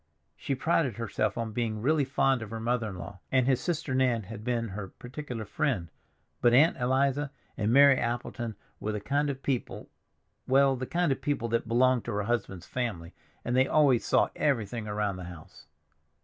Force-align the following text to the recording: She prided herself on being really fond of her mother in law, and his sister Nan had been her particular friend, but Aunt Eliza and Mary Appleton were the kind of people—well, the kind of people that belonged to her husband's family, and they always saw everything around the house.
She 0.35 0.55
prided 0.55 0.95
herself 0.97 1.37
on 1.37 1.51
being 1.51 1.79
really 1.79 2.05
fond 2.05 2.41
of 2.41 2.49
her 2.49 2.59
mother 2.59 2.89
in 2.89 2.97
law, 2.97 3.19
and 3.31 3.45
his 3.45 3.61
sister 3.61 3.93
Nan 3.93 4.23
had 4.23 4.43
been 4.43 4.69
her 4.69 4.87
particular 4.87 5.45
friend, 5.45 5.91
but 6.41 6.55
Aunt 6.55 6.75
Eliza 6.77 7.29
and 7.55 7.71
Mary 7.71 7.97
Appleton 7.99 8.55
were 8.79 8.93
the 8.93 8.99
kind 8.99 9.29
of 9.29 9.43
people—well, 9.43 10.75
the 10.75 10.87
kind 10.87 11.11
of 11.11 11.21
people 11.21 11.49
that 11.49 11.67
belonged 11.67 12.05
to 12.05 12.13
her 12.13 12.23
husband's 12.23 12.65
family, 12.65 13.13
and 13.45 13.55
they 13.55 13.67
always 13.67 14.03
saw 14.03 14.29
everything 14.35 14.87
around 14.87 15.17
the 15.17 15.25
house. 15.25 15.67